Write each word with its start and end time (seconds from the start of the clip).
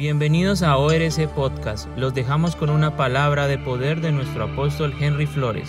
Bienvenidos 0.00 0.62
a 0.62 0.78
ORC 0.78 1.28
Podcast. 1.34 1.86
Los 1.98 2.14
dejamos 2.14 2.56
con 2.56 2.70
una 2.70 2.96
palabra 2.96 3.46
de 3.46 3.58
poder 3.58 4.00
de 4.00 4.12
nuestro 4.12 4.44
apóstol 4.44 4.94
Henry 4.98 5.26
Flores. 5.26 5.68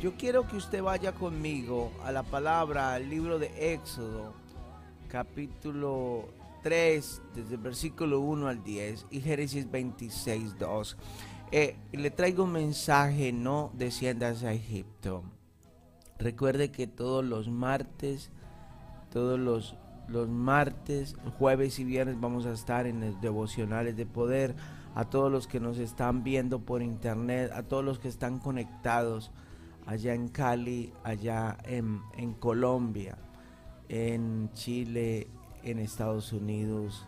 Yo 0.00 0.16
quiero 0.16 0.48
que 0.48 0.56
usted 0.56 0.82
vaya 0.82 1.12
conmigo 1.12 1.92
a 2.02 2.10
la 2.10 2.24
palabra, 2.24 2.94
al 2.94 3.08
libro 3.08 3.38
de 3.38 3.74
Éxodo, 3.74 4.34
capítulo 5.06 6.30
3, 6.64 7.22
desde 7.36 7.54
el 7.54 7.60
versículo 7.60 8.18
1 8.18 8.48
al 8.48 8.64
10 8.64 9.06
y 9.12 9.20
Génesis 9.20 9.70
26, 9.70 10.58
2. 10.58 10.96
Eh, 11.52 11.76
le 11.92 12.10
traigo 12.10 12.42
un 12.42 12.50
mensaje, 12.50 13.32
no 13.32 13.70
desciendas 13.74 14.42
a 14.42 14.52
Egipto. 14.52 15.22
Recuerde 16.18 16.72
que 16.72 16.88
todos 16.88 17.24
los 17.24 17.48
martes, 17.48 18.32
todos 19.12 19.38
los, 19.38 19.76
los 20.08 20.28
martes, 20.28 21.16
jueves 21.38 21.78
y 21.78 21.84
viernes 21.84 22.20
vamos 22.20 22.46
a 22.46 22.52
estar 22.52 22.86
en 22.86 23.00
los 23.00 23.20
devocionales 23.20 23.96
de 23.96 24.06
poder. 24.06 24.54
A 24.94 25.06
todos 25.06 25.32
los 25.32 25.46
que 25.46 25.58
nos 25.58 25.78
están 25.78 26.22
viendo 26.22 26.60
por 26.60 26.82
internet, 26.82 27.50
a 27.54 27.62
todos 27.62 27.82
los 27.82 27.98
que 27.98 28.08
están 28.08 28.38
conectados 28.38 29.30
allá 29.86 30.14
en 30.14 30.28
Cali, 30.28 30.92
allá 31.02 31.56
en, 31.64 32.34
Colombia, 32.38 33.16
en 33.88 34.50
Chile, 34.52 35.28
en 35.62 35.78
Estados 35.78 36.32
Unidos. 36.32 37.06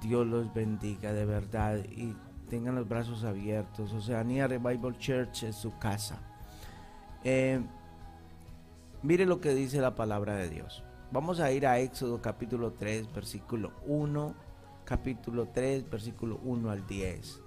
Dios 0.00 0.26
los 0.26 0.52
bendiga 0.54 1.12
de 1.12 1.26
verdad 1.26 1.78
y 1.90 2.14
tengan 2.48 2.76
los 2.76 2.88
brazos 2.88 3.24
abiertos. 3.24 3.92
Oceanía 3.92 4.46
Revival 4.46 4.96
Church 4.98 5.44
es 5.44 5.56
su 5.56 5.76
casa. 5.78 6.18
Eh, 7.24 7.60
mire 9.02 9.26
lo 9.26 9.40
que 9.40 9.54
dice 9.54 9.80
la 9.80 9.94
palabra 9.94 10.36
de 10.36 10.48
Dios. 10.48 10.82
Vamos 11.10 11.40
a 11.40 11.50
ir 11.50 11.66
a 11.66 11.78
Éxodo 11.78 12.20
capítulo 12.20 12.72
3, 12.72 13.10
versículo 13.14 13.72
1, 13.86 14.34
capítulo 14.84 15.48
3, 15.48 15.88
versículo 15.88 16.38
1 16.44 16.70
al 16.70 16.86
10. 16.86 17.40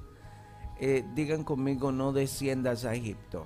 Eh, 0.80 1.06
digan 1.14 1.44
conmigo, 1.44 1.92
no 1.92 2.12
desciendas 2.12 2.86
a 2.86 2.96
Egipto. 2.96 3.46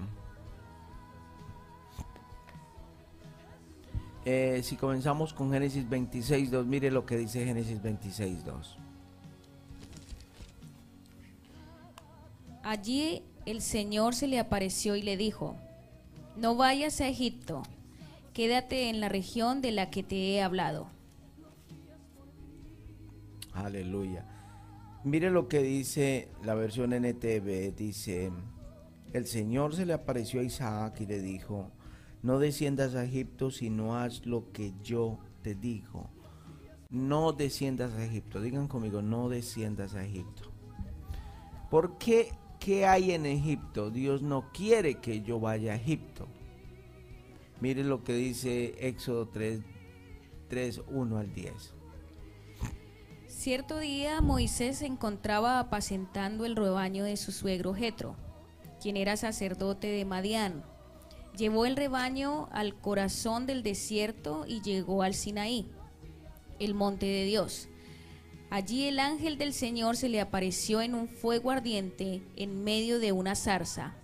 Eh, 4.23 4.61
si 4.63 4.77
comenzamos 4.77 5.33
con 5.33 5.52
Génesis 5.52 5.88
26, 5.88 6.49
2, 6.49 6.66
mire 6.66 6.91
lo 6.91 7.05
que 7.05 7.17
dice 7.17 7.43
Génesis 7.43 7.81
26, 7.81 8.45
2. 8.45 8.77
Allí 12.63 13.21
el 13.45 13.61
Señor 13.61 14.16
se 14.16 14.27
le 14.27 14.39
apareció 14.39 14.95
y 14.95 15.02
le 15.02 15.17
dijo, 15.17 15.58
no 16.38 16.55
vayas 16.55 17.02
a 17.02 17.08
Egipto, 17.09 17.63
quédate 18.36 18.89
en 18.89 19.00
la 19.00 19.08
región 19.08 19.61
de 19.61 19.72
la 19.72 19.89
que 19.89 20.03
te 20.03 20.33
he 20.33 20.44
hablado. 20.44 20.89
Aleluya. 23.53 24.25
Mire 25.05 25.31
lo 25.31 25.47
que 25.47 25.64
dice 25.64 26.27
la 26.44 26.53
versión 26.53 26.92
NTV, 26.92 27.73
dice, 27.73 28.31
el 29.14 29.25
Señor 29.25 29.73
se 29.73 29.86
le 29.86 29.94
apareció 29.94 30.42
a 30.42 30.44
Isaac 30.44 31.00
y 31.00 31.05
le 31.05 31.22
dijo, 31.22 31.72
no 32.23 32.38
desciendas 32.38 32.94
a 32.95 33.05
Egipto, 33.05 33.52
sino 33.52 33.97
haz 33.97 34.25
lo 34.25 34.52
que 34.52 34.73
yo 34.83 35.17
te 35.42 35.55
digo. 35.55 36.09
No 36.89 37.31
desciendas 37.31 37.94
a 37.94 38.03
Egipto. 38.03 38.42
Digan 38.42 38.67
conmigo, 38.67 39.02
no 39.02 39.30
desciendas 39.30 39.95
a 39.95 40.03
Egipto. 40.03 40.52
¿Por 41.70 41.97
qué? 41.97 42.33
¿Qué 42.59 42.86
hay 42.86 43.11
en 43.11 43.25
Egipto? 43.25 43.92
Dios 43.92 44.22
no 44.22 44.52
quiere 44.52 44.95
que 44.95 45.22
yo 45.22 45.39
vaya 45.39 45.72
a 45.73 45.75
Egipto. 45.75 46.27
Mire 47.61 47.84
lo 47.84 48.03
que 48.03 48.14
dice 48.14 48.75
Éxodo 48.80 49.28
3, 49.28 49.61
3 50.50 50.81
1 50.88 51.17
al 51.17 51.34
10. 51.34 51.73
Cierto 53.28 53.80
día 53.80 54.22
Moisés 54.22 54.80
se 54.80 54.86
encontraba 54.86 55.59
apacentando 55.59 56.45
el 56.45 56.56
rebaño 56.56 57.03
de 57.03 57.17
su 57.17 57.31
suegro 57.31 57.73
Jetro, 57.73 58.16
quien 58.81 58.98
era 58.98 59.17
sacerdote 59.17 59.88
de 59.88 60.06
Madián 60.06 60.64
Llevó 61.38 61.66
el 61.66 61.76
rebaño 61.76 62.48
al 62.52 62.76
corazón 62.76 63.45
del 63.45 63.61
desierto 63.61 64.45
y 64.48 64.61
llegó 64.61 65.04
al 65.04 65.14
Sinaí, 65.14 65.70
el 66.60 66.73
monte 66.73 67.05
de 67.05 67.26
Dios. 67.26 67.67
Allí 68.49 68.88
el 68.88 68.99
ángel 68.99 69.38
del 69.38 69.52
Señor 69.52 69.98
se 69.98 70.08
le 70.08 70.21
apareció 70.21 70.82
en 70.82 70.95
un 70.95 71.10
fuego 71.10 71.52
ardiente 71.52 72.21
en 72.38 72.64
medio 72.64 72.99
de 72.99 73.11
una 73.11 73.36
zarza. 73.36 73.95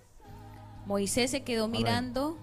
Moisés 0.85 1.31
se 1.31 1.43
quedó 1.43 1.69
mirando. 1.69 2.37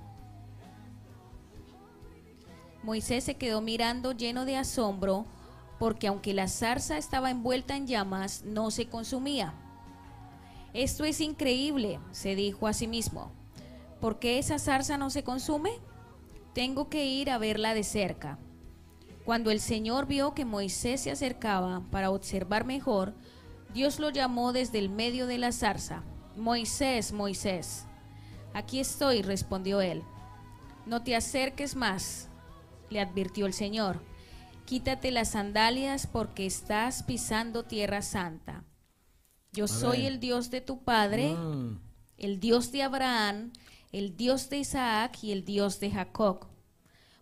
Moisés 2.88 3.24
se 3.24 3.34
quedó 3.34 3.60
mirando 3.60 4.12
lleno 4.12 4.46
de 4.46 4.56
asombro 4.56 5.26
porque 5.78 6.06
aunque 6.06 6.32
la 6.32 6.48
zarza 6.48 6.96
estaba 6.96 7.30
envuelta 7.30 7.76
en 7.76 7.86
llamas, 7.86 8.44
no 8.46 8.70
se 8.70 8.86
consumía. 8.86 9.52
Esto 10.72 11.04
es 11.04 11.20
increíble, 11.20 12.00
se 12.12 12.34
dijo 12.34 12.66
a 12.66 12.72
sí 12.72 12.86
mismo. 12.86 13.30
¿Por 14.00 14.18
qué 14.18 14.38
esa 14.38 14.58
zarza 14.58 14.96
no 14.96 15.10
se 15.10 15.22
consume? 15.22 15.72
Tengo 16.54 16.88
que 16.88 17.04
ir 17.04 17.28
a 17.28 17.36
verla 17.36 17.74
de 17.74 17.84
cerca. 17.84 18.38
Cuando 19.26 19.50
el 19.50 19.60
Señor 19.60 20.06
vio 20.06 20.32
que 20.32 20.46
Moisés 20.46 21.02
se 21.02 21.10
acercaba 21.10 21.82
para 21.90 22.10
observar 22.10 22.64
mejor, 22.64 23.12
Dios 23.74 24.00
lo 24.00 24.08
llamó 24.08 24.54
desde 24.54 24.78
el 24.78 24.88
medio 24.88 25.26
de 25.26 25.36
la 25.36 25.52
zarza. 25.52 26.04
Moisés, 26.38 27.12
Moisés. 27.12 27.84
Aquí 28.54 28.80
estoy, 28.80 29.20
respondió 29.20 29.82
él. 29.82 30.02
No 30.86 31.02
te 31.02 31.14
acerques 31.14 31.76
más, 31.76 32.30
le 32.90 33.00
advirtió 33.00 33.46
el 33.46 33.52
Señor. 33.52 34.00
Quítate 34.64 35.10
las 35.10 35.30
sandalias 35.30 36.06
porque 36.06 36.46
estás 36.46 37.02
pisando 37.02 37.64
tierra 37.64 38.02
santa. 38.02 38.64
Yo 39.52 39.66
soy 39.66 40.06
el 40.06 40.20
Dios 40.20 40.50
de 40.50 40.60
tu 40.60 40.84
padre, 40.84 41.34
mm. 41.34 41.80
el 42.18 42.38
Dios 42.38 42.70
de 42.70 42.82
Abraham, 42.82 43.52
el 43.92 44.16
Dios 44.16 44.50
de 44.50 44.58
Isaac 44.58 45.18
y 45.22 45.32
el 45.32 45.44
Dios 45.44 45.80
de 45.80 45.90
Jacob. 45.90 46.46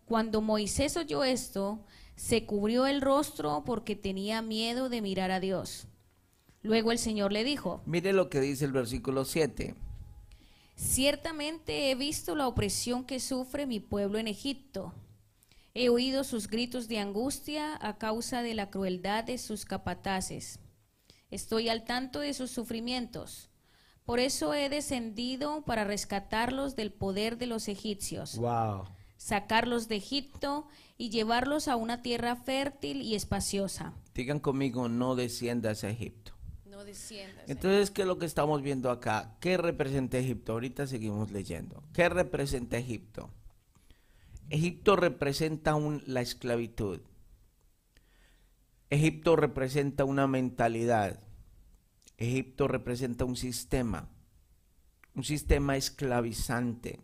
Cuando 0.05 0.41
Moisés 0.41 0.97
oyó 0.97 1.25
esto, 1.25 1.85
se 2.17 2.47
cubrió 2.47 2.87
el 2.87 3.01
rostro 3.01 3.63
porque 3.65 3.95
tenía 3.95 4.43
miedo 4.43 4.89
de 4.89 5.03
mirar 5.03 5.31
a 5.31 5.41
Dios. 5.41 5.87
Luego 6.63 6.91
el 6.91 6.99
Señor 6.99 7.33
le 7.33 7.45
dijo, 7.45 7.81
mire 7.87 8.13
lo 8.13 8.29
que 8.29 8.41
dice 8.41 8.65
el 8.65 8.73
versículo 8.73 9.25
7. 9.25 9.77
Ciertamente 10.75 11.91
he 11.91 11.95
visto 11.95 12.35
la 12.35 12.49
opresión 12.49 13.05
que 13.05 13.21
sufre 13.21 13.67
mi 13.67 13.81
pueblo 13.81 14.19
en 14.19 14.29
Egipto. 14.29 14.93
He 15.79 15.89
oído 15.91 16.25
sus 16.25 16.49
gritos 16.49 16.89
de 16.89 16.99
angustia 16.99 17.79
a 17.81 17.99
causa 17.99 18.43
de 18.43 18.55
la 18.55 18.71
crueldad 18.71 19.25
de 19.25 19.39
sus 19.39 19.65
capataces. 19.65 20.59
Estoy 21.31 21.69
al 21.69 21.85
tanto 21.85 22.21
de 22.21 22.33
sus 22.35 22.51
sufrimientos 22.51 23.51
por 24.07 24.21
eso 24.21 24.55
he 24.55 24.69
descendido 24.69 25.65
para 25.65 25.83
rescatarlos 25.83 26.77
del 26.77 26.93
poder 26.93 27.39
de 27.39 27.47
los 27.47 27.67
egipcios. 27.67 28.41
Sacarlos 29.17 29.89
de 29.89 29.97
Egipto 29.97 30.69
y 30.97 31.11
llevarlos 31.11 31.67
a 31.67 31.75
una 31.75 32.03
tierra 32.03 32.37
fértil 32.37 33.03
y 33.03 33.17
espaciosa. 33.17 33.95
Digan 34.15 34.39
conmigo, 34.39 34.89
no 34.89 35.17
desciendas 35.17 35.83
a 35.83 35.91
Egipto. 35.91 36.33
No 36.67 36.85
desciendas. 36.85 37.49
Entonces, 37.49 37.91
¿qué 37.91 38.03
es 38.03 38.09
lo 38.09 38.19
que 38.19 38.27
estamos 38.27 38.63
viendo 38.63 38.91
acá? 38.91 39.37
¿Qué 39.41 39.57
representa 39.57 40.19
Egipto? 40.19 40.53
Ahorita 40.53 40.87
seguimos 40.87 41.33
leyendo. 41.33 41.83
¿Qué 41.93 42.09
representa 42.09 42.79
Egipto? 42.79 43.29
Egipto 44.49 44.95
representa 44.95 45.77
la 46.07 46.21
esclavitud. 46.21 47.01
Egipto 48.91 49.35
representa 49.35 50.05
una 50.05 50.29
mentalidad. 50.29 51.19
Egipto 52.17 52.69
representa 52.69 53.25
un 53.25 53.35
sistema, 53.35 54.09
un 55.15 55.25
sistema 55.25 55.77
esclavizante, 55.77 57.01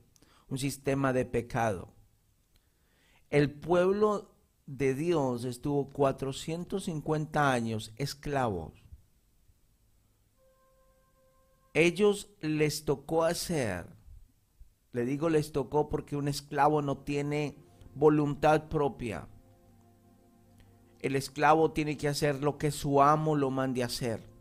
un 0.48 0.58
sistema 0.58 1.12
de 1.12 1.24
pecado. 1.24 1.92
El 3.28 3.50
pueblo 3.50 4.36
de 4.66 4.94
Dios 4.94 5.44
estuvo 5.44 5.90
450 5.90 7.52
años 7.52 7.92
esclavos. 7.96 8.72
Ellos 11.74 12.30
les 12.40 12.84
tocó 12.84 13.24
hacer, 13.24 13.86
le 14.92 15.04
digo 15.04 15.28
les 15.28 15.52
tocó 15.52 15.88
porque 15.88 16.16
un 16.16 16.28
esclavo 16.28 16.82
no 16.82 16.98
tiene 16.98 17.56
voluntad 17.94 18.68
propia. 18.68 19.28
El 21.00 21.16
esclavo 21.16 21.72
tiene 21.72 21.96
que 21.96 22.08
hacer 22.08 22.42
lo 22.42 22.58
que 22.58 22.70
su 22.70 23.02
amo 23.02 23.34
lo 23.34 23.50
mande 23.50 23.82
a 23.82 23.86
hacer. 23.86 24.32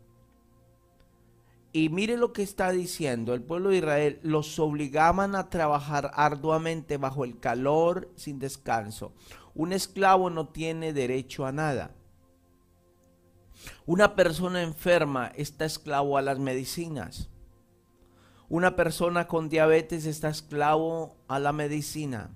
Y 1.72 1.88
mire 1.88 2.18
lo 2.18 2.34
que 2.34 2.42
está 2.42 2.70
diciendo, 2.70 3.32
el 3.32 3.42
pueblo 3.42 3.70
de 3.70 3.78
Israel 3.78 4.20
los 4.22 4.58
obligaban 4.58 5.34
a 5.34 5.48
trabajar 5.48 6.10
arduamente 6.14 6.98
bajo 6.98 7.24
el 7.24 7.40
calor 7.40 8.10
sin 8.14 8.38
descanso. 8.38 9.14
Un 9.54 9.72
esclavo 9.72 10.28
no 10.28 10.48
tiene 10.48 10.92
derecho 10.92 11.46
a 11.46 11.52
nada. 11.52 11.94
Una 13.86 14.14
persona 14.14 14.62
enferma 14.62 15.32
está 15.34 15.64
esclavo 15.64 16.18
a 16.18 16.22
las 16.22 16.38
medicinas. 16.38 17.30
Una 18.52 18.76
persona 18.76 19.28
con 19.28 19.48
diabetes 19.48 20.04
está 20.04 20.28
esclavo 20.28 21.16
a 21.26 21.38
la 21.38 21.54
medicina. 21.54 22.28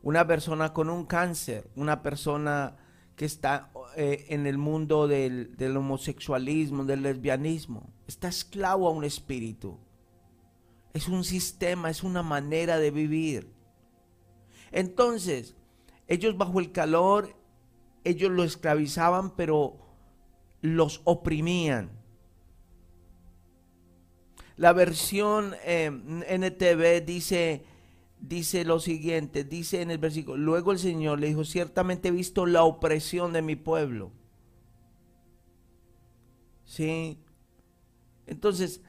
Una 0.00 0.28
persona 0.28 0.72
con 0.72 0.88
un 0.88 1.06
cáncer, 1.06 1.68
una 1.74 2.02
persona 2.02 2.76
que 3.16 3.24
está 3.24 3.72
eh, 3.96 4.26
en 4.28 4.46
el 4.46 4.58
mundo 4.58 5.08
del, 5.08 5.56
del 5.56 5.76
homosexualismo, 5.76 6.84
del 6.84 7.02
lesbianismo. 7.02 7.92
Está 8.06 8.28
esclavo 8.28 8.86
a 8.86 8.92
un 8.92 9.02
espíritu. 9.02 9.80
Es 10.92 11.08
un 11.08 11.24
sistema, 11.24 11.90
es 11.90 12.04
una 12.04 12.22
manera 12.22 12.78
de 12.78 12.92
vivir. 12.92 13.52
Entonces, 14.70 15.56
ellos 16.06 16.38
bajo 16.38 16.60
el 16.60 16.70
calor, 16.70 17.34
ellos 18.04 18.30
lo 18.30 18.44
esclavizaban, 18.44 19.34
pero 19.34 19.78
los 20.60 21.00
oprimían. 21.02 22.03
La 24.56 24.72
versión 24.72 25.54
eh, 25.64 25.90
NTV 26.28 27.04
dice, 27.04 27.64
dice 28.20 28.64
lo 28.64 28.78
siguiente, 28.78 29.42
dice 29.42 29.82
en 29.82 29.90
el 29.90 29.98
versículo, 29.98 30.36
luego 30.36 30.70
el 30.70 30.78
Señor 30.78 31.18
le 31.18 31.28
dijo, 31.28 31.44
ciertamente 31.44 32.08
he 32.08 32.12
visto 32.12 32.46
la 32.46 32.62
opresión 32.62 33.32
de 33.32 33.42
mi 33.42 33.56
pueblo. 33.56 34.12
¿Sí? 36.64 37.18
Entonces, 38.26 38.80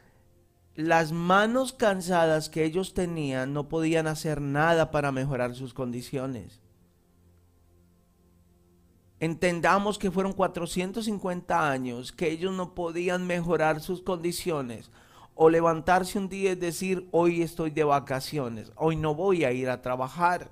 las 0.76 1.12
manos 1.12 1.74
cansadas 1.74 2.50
que 2.50 2.64
ellos 2.64 2.94
tenían 2.94 3.54
no 3.54 3.68
podían 3.68 4.08
hacer 4.08 4.42
nada 4.42 4.92
para 4.92 5.12
mejorar 5.12 5.56
sus 5.56 5.74
condiciones. 5.74 6.62
Entendamos 9.20 9.98
que 9.98 10.12
fueron 10.12 10.34
450 10.34 11.72
años 11.72 12.12
que 12.12 12.30
ellos 12.30 12.54
no 12.54 12.76
podían 12.76 13.26
mejorar 13.26 13.82
sus 13.82 14.02
condiciones 14.02 14.92
o 15.36 15.50
levantarse 15.50 16.18
un 16.18 16.30
día 16.30 16.54
y 16.54 16.56
decir, 16.56 17.08
hoy 17.12 17.42
estoy 17.42 17.70
de 17.70 17.84
vacaciones, 17.84 18.72
hoy 18.78 18.96
no 18.96 19.14
voy 19.14 19.44
a 19.44 19.52
ir 19.52 19.70
a 19.70 19.82
trabajar. 19.82 20.50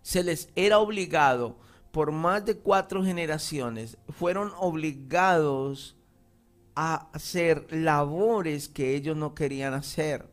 Se 0.00 0.24
les 0.24 0.48
era 0.56 0.78
obligado, 0.78 1.58
por 1.92 2.10
más 2.10 2.44
de 2.46 2.56
cuatro 2.56 3.04
generaciones, 3.04 3.98
fueron 4.08 4.52
obligados 4.58 5.96
a 6.74 7.10
hacer 7.12 7.66
labores 7.70 8.68
que 8.68 8.96
ellos 8.96 9.16
no 9.16 9.34
querían 9.34 9.74
hacer. 9.74 10.26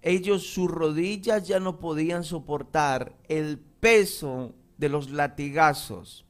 Ellos 0.00 0.46
sus 0.46 0.70
rodillas 0.70 1.46
ya 1.46 1.60
no 1.60 1.78
podían 1.78 2.24
soportar 2.24 3.14
el 3.28 3.58
peso 3.58 4.54
de 4.78 4.88
los 4.88 5.10
latigazos 5.10 6.24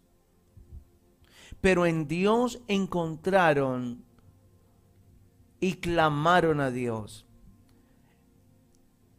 pero 1.63 1.87
en 1.87 2.09
Dios 2.09 2.61
encontraron 2.67 4.05
y 5.61 5.75
clamaron 5.75 6.61
a 6.61 6.73
Dios. 6.73 7.25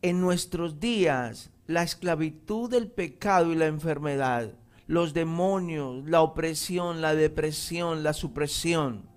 En 0.02 0.20
nuestros 0.20 0.82
días, 0.82 1.52
la 1.68 1.84
esclavitud 1.84 2.70
del 2.70 2.92
pecado 2.92 3.54
y 3.54 3.56
la 3.56 3.68
enfermedad, 3.68 4.54
los 4.88 5.14
demonios, 5.14 6.04
la 6.06 6.22
opresión, 6.22 7.00
la 7.02 7.16
depresión, 7.16 8.04
la 8.04 8.12
supresión. 8.12 9.08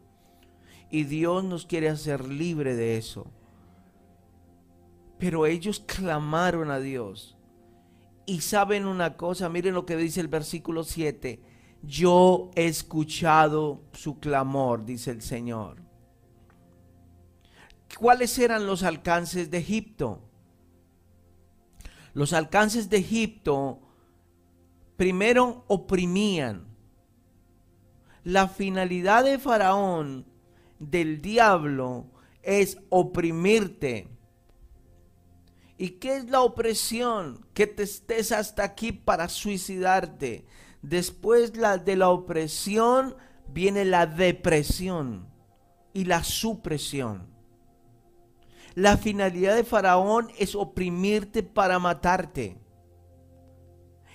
Y 0.88 1.02
Dios 1.02 1.42
nos 1.42 1.66
quiere 1.66 1.88
hacer 1.88 2.28
libre 2.28 2.76
de 2.76 2.96
eso. 2.96 3.26
Pero 5.18 5.46
ellos 5.46 5.80
clamaron 5.80 6.70
a 6.70 6.78
Dios. 6.78 7.36
Y 8.24 8.42
saben 8.42 8.86
una 8.86 9.16
cosa, 9.16 9.48
miren 9.48 9.74
lo 9.74 9.84
que 9.84 9.96
dice 9.96 10.20
el 10.20 10.28
versículo 10.28 10.84
7 10.84 11.55
yo 11.86 12.50
he 12.56 12.66
escuchado 12.66 13.84
su 13.92 14.18
clamor, 14.18 14.84
dice 14.84 15.12
el 15.12 15.22
Señor. 15.22 15.76
¿Cuáles 17.98 18.38
eran 18.38 18.66
los 18.66 18.82
alcances 18.82 19.50
de 19.50 19.58
Egipto? 19.58 20.20
Los 22.12 22.32
alcances 22.32 22.90
de 22.90 22.98
Egipto 22.98 23.80
primero 24.96 25.64
oprimían. 25.68 26.66
La 28.24 28.48
finalidad 28.48 29.24
de 29.24 29.38
Faraón, 29.38 30.26
del 30.80 31.22
diablo, 31.22 32.06
es 32.42 32.78
oprimirte. 32.88 34.08
¿Y 35.78 35.90
qué 35.90 36.16
es 36.16 36.30
la 36.30 36.40
opresión? 36.40 37.46
Que 37.54 37.66
te 37.66 37.84
estés 37.84 38.32
hasta 38.32 38.64
aquí 38.64 38.92
para 38.92 39.28
suicidarte 39.28 40.46
Después 40.88 41.52
de 41.52 41.96
la 41.96 42.10
opresión 42.10 43.16
viene 43.48 43.84
la 43.84 44.06
depresión 44.06 45.26
y 45.92 46.04
la 46.04 46.22
supresión. 46.22 47.26
La 48.76 48.96
finalidad 48.96 49.56
de 49.56 49.64
Faraón 49.64 50.28
es 50.38 50.54
oprimirte 50.54 51.42
para 51.42 51.80
matarte. 51.80 52.56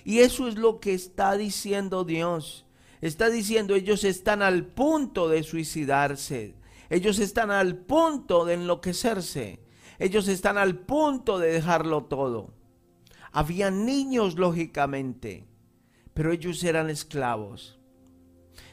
Y 0.05 0.19
eso 0.19 0.47
es 0.47 0.55
lo 0.55 0.79
que 0.79 0.93
está 0.93 1.35
diciendo 1.35 2.05
Dios. 2.05 2.65
Está 3.01 3.29
diciendo 3.29 3.75
ellos 3.75 4.05
están 4.05 4.41
al 4.41 4.65
punto 4.65 5.27
de 5.27 5.43
suicidarse. 5.43 6.55
Ellos 6.89 7.19
están 7.19 7.51
al 7.51 7.79
punto 7.79 8.45
de 8.45 8.53
enloquecerse. 8.53 9.59
Ellos 9.99 10.29
están 10.29 10.57
al 10.57 10.77
punto 10.77 11.37
de 11.37 11.51
dejarlo 11.51 12.05
todo. 12.05 12.53
Había 13.33 13.71
niños, 13.71 14.35
lógicamente 14.35 15.50
pero 16.13 16.31
ellos 16.31 16.63
eran 16.63 16.89
esclavos. 16.89 17.79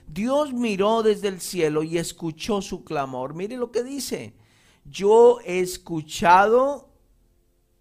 Dios 0.06 0.52
miró 0.52 1.02
desde 1.02 1.29
el 1.29 1.40
cielo 1.40 1.82
y 1.82 1.99
escuchó 1.99 2.62
su 2.62 2.85
clamor. 2.85 3.35
Mire 3.35 3.56
lo 3.56 3.70
que 3.70 3.85
dice. 3.85 4.35
Yo 4.85 5.38
he 5.44 5.61
escuchado 5.61 6.88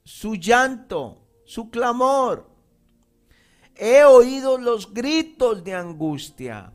su 0.03 0.35
llanto, 0.35 1.25
su 1.45 1.69
clamor. 1.69 2.49
He 3.75 4.03
oído 4.03 4.57
los 4.57 4.93
gritos 4.93 5.63
de 5.63 5.73
angustia. 5.73 6.73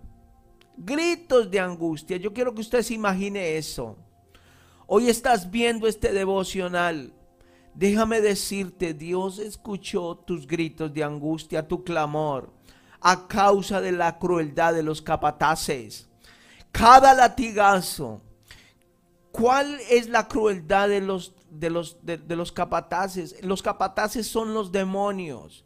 Gritos 0.76 1.50
de 1.50 1.61
angustia. 1.61 2.17
Yo 2.17 2.32
quiero 2.32 2.55
que 2.55 2.62
usted 2.62 2.82
se 2.82 2.94
imagine 2.94 3.56
eso. 3.56 3.99
Hoy 4.87 5.08
estás 5.08 5.50
viendo 5.50 5.87
este 5.87 6.12
devocional. 6.12 7.12
Déjame 7.75 8.21
decirte, 8.21 8.95
Dios 8.95 9.39
escuchó 9.39 10.17
tus 10.17 10.47
gritos 10.47 10.93
de 10.93 11.05
angustia, 11.05 11.67
tu 11.67 11.83
clamor 11.83 12.53
a 13.03 13.27
causa 13.27 13.81
de 13.81 13.93
la 13.93 14.19
crueldad 14.19 14.75
de 14.75 14.83
los 14.83 15.03
capataces. 15.03 16.09
Cada 16.71 17.15
latigazo. 17.15 18.23
¿Cuál 19.33 19.81
es 19.91 20.09
la 20.09 20.29
crueldad 20.29 20.89
de 20.89 21.01
los, 21.01 21.35
de 21.51 21.71
los, 21.71 21.99
de, 22.05 22.37
los 22.37 22.53
capataces? 22.53 23.43
Los 23.43 23.63
capataces 23.63 24.27
son 24.27 24.55
los 24.55 24.73
demonios. 24.73 25.65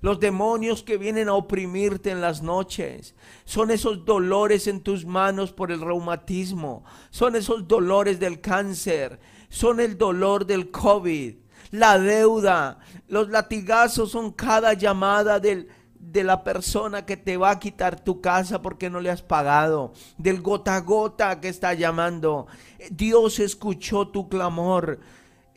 Los 0.00 0.20
demonios 0.20 0.82
que 0.82 0.98
vienen 0.98 1.28
a 1.28 1.34
oprimirte 1.34 2.10
en 2.10 2.20
las 2.20 2.42
noches. 2.42 3.14
Son 3.44 3.70
esos 3.70 4.04
dolores 4.04 4.66
en 4.66 4.82
tus 4.82 5.06
manos 5.06 5.52
por 5.52 5.72
el 5.72 5.80
reumatismo. 5.80 6.84
Son 7.10 7.36
esos 7.36 7.66
dolores 7.66 8.20
del 8.20 8.40
cáncer. 8.40 9.20
Son 9.48 9.80
el 9.80 9.96
dolor 9.96 10.44
del 10.44 10.70
COVID. 10.70 11.36
La 11.74 11.98
deuda. 11.98 12.78
Los 13.08 13.30
latigazos 13.30 14.12
son 14.12 14.30
cada 14.30 14.74
llamada 14.74 15.40
del, 15.40 15.66
de 15.98 16.22
la 16.22 16.44
persona 16.44 17.04
que 17.04 17.16
te 17.16 17.36
va 17.36 17.50
a 17.50 17.58
quitar 17.58 17.98
tu 17.98 18.20
casa 18.20 18.62
porque 18.62 18.88
no 18.88 19.00
le 19.00 19.10
has 19.10 19.22
pagado, 19.22 19.92
del 20.16 20.40
gota 20.40 20.76
a 20.76 20.80
gota 20.82 21.40
que 21.40 21.48
está 21.48 21.74
llamando. 21.74 22.46
Dios 22.92 23.40
escuchó 23.40 24.06
tu 24.06 24.28
clamor. 24.28 25.00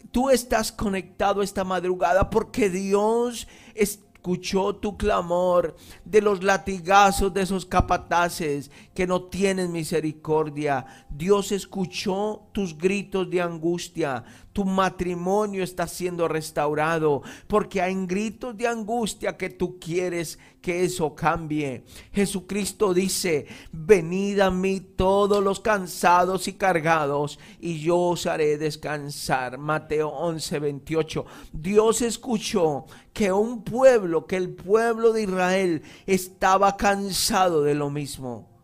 Tú 0.10 0.32
estás 0.32 0.72
conectado 0.72 1.44
esta 1.44 1.64
madrugada 1.64 2.32
porque 2.32 2.72
Dios 2.72 3.48
escuchó 3.76 4.76
tu 4.76 4.98
clamor 4.98 5.76
de 6.04 6.22
los 6.22 6.44
latigazos 6.44 7.34
de 7.34 7.44
esos 7.44 7.66
capataces 7.66 8.72
que 8.96 9.06
no 9.06 9.22
tienen 9.26 9.72
misericordia. 9.72 11.06
Dios 11.10 11.52
escuchó 11.52 12.48
tus 12.52 12.76
gritos 12.76 13.30
de 13.30 13.42
angustia 13.42 14.24
tu 14.58 14.66
matrimonio 14.66 15.64
está 15.64 15.86
siendo 15.86 16.28
restaurado, 16.28 17.22
porque 17.46 17.80
hay 17.80 17.94
gritos 18.08 18.58
de 18.58 18.66
angustia 18.66 19.38
que 19.38 19.52
tú 19.52 19.78
quieres 19.78 20.40
que 20.64 20.84
eso 20.84 21.14
cambie. 21.14 21.84
Jesucristo 22.12 22.92
dice, 22.92 23.46
venid 23.72 24.40
a 24.40 24.50
mí 24.50 24.80
todos 24.80 25.44
los 25.44 25.60
cansados 25.60 26.48
y 26.48 26.54
cargados, 26.54 27.38
y 27.60 27.82
yo 27.82 28.00
os 28.00 28.26
haré 28.26 28.58
descansar. 28.58 29.60
Mateo 29.60 30.10
11, 30.10 30.58
28. 30.58 31.26
Dios 31.54 32.02
escuchó 32.02 32.86
que 33.14 33.32
un 33.32 33.64
pueblo, 33.64 34.26
que 34.26 34.38
el 34.38 34.50
pueblo 34.56 35.14
de 35.14 35.22
Israel 35.22 35.84
estaba 36.08 36.78
cansado 36.78 37.62
de 37.62 37.76
lo 37.76 37.92
mismo 37.92 38.57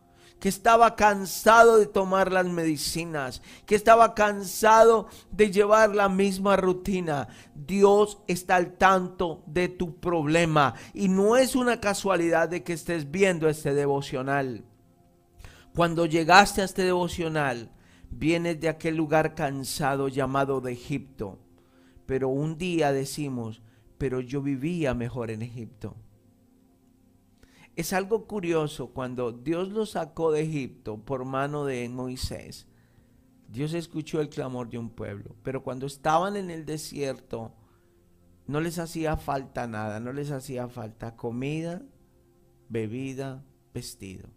que 0.44 0.50
estaba 0.50 0.98
cansado 0.98 1.78
de 1.78 1.86
tomar 1.86 2.30
las 2.30 2.46
medicinas, 2.46 3.42
que 3.66 3.76
estaba 3.76 4.14
cansado 4.14 5.08
de 5.32 5.50
llevar 5.52 5.96
la 5.96 6.10
misma 6.10 6.58
rutina. 6.58 7.30
Dios 7.56 8.18
está 8.28 8.58
al 8.58 8.74
tanto 8.74 9.42
de 9.46 9.70
tu 9.70 10.02
problema 10.02 10.74
y 10.94 11.08
no 11.08 11.38
es 11.38 11.56
una 11.56 11.80
casualidad 11.80 12.50
de 12.50 12.62
que 12.62 12.74
estés 12.74 13.10
viendo 13.10 13.48
este 13.48 13.74
devocional. 13.74 14.66
Cuando 15.74 16.06
llegaste 16.08 16.60
a 16.60 16.66
este 16.66 16.82
devocional, 16.82 17.72
vienes 18.10 18.60
de 18.60 18.68
aquel 18.68 18.98
lugar 18.98 19.36
cansado 19.36 20.10
llamado 20.10 20.60
de 20.60 20.74
Egipto. 20.74 21.40
Pero 22.06 22.28
un 22.28 22.58
día 22.58 22.92
decimos, 22.92 23.62
pero 23.98 24.20
yo 24.20 24.42
vivía 24.42 24.94
mejor 24.94 25.32
en 25.32 25.42
Egipto. 25.42 25.96
Es 27.76 27.92
algo 27.92 28.28
curioso 28.28 28.90
cuando 28.92 29.32
Dios 29.32 29.70
los 29.70 29.92
sacó 29.92 30.32
de 30.32 30.42
Egipto 30.42 30.98
por 30.98 31.26
mano 31.26 31.66
de 31.66 31.90
Moisés. 31.90 32.68
Dios 33.50 33.74
escuchó 33.74 34.22
el 34.22 34.30
clamor 34.30 34.70
de 34.70 34.78
un 34.78 34.90
pueblo, 34.90 35.36
pero 35.44 35.64
cuando 35.64 35.86
estaban 35.88 36.36
en 36.36 36.52
el 36.52 36.66
desierto 36.66 37.54
no 38.46 38.62
les 38.62 38.78
hacía 38.78 39.18
falta 39.18 39.68
nada, 39.68 40.00
no 40.00 40.14
les 40.14 40.32
hacía 40.32 40.68
falta 40.68 41.16
comida, 41.16 41.82
bebida, 42.70 43.44
vestido. 43.74 44.30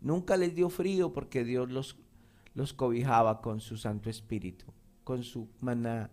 Nunca 0.00 0.36
les 0.36 0.54
dio 0.54 0.68
frío 0.68 1.12
porque 1.12 1.44
Dios 1.44 1.70
los, 1.70 1.96
los 2.54 2.72
cobijaba 2.72 3.40
con 3.40 3.60
su 3.60 3.76
Santo 3.76 4.10
Espíritu, 4.10 4.66
con 5.04 5.22
su 5.22 5.48
maná, 5.60 6.10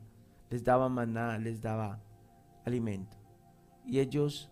les 0.52 0.64
daba 0.64 0.90
maná, 0.90 1.40
les 1.40 1.62
daba 1.62 2.04
alimento. 2.66 3.18
Y 3.86 4.00
ellos 4.00 4.52